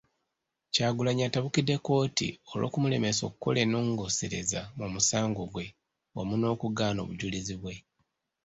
Kyagulanyi 0.73 1.21
atabukidde 1.25 1.75
kkooti 1.79 2.27
olw'okumulemesa 2.51 3.21
okukola 3.25 3.57
ennongoosereza 3.65 4.61
mu 4.77 4.85
musango 4.93 5.41
gwe 5.51 5.65
wamu 6.15 6.35
n'okugaana 6.37 6.99
obujulizi 7.01 7.55
bwe. 7.61 7.75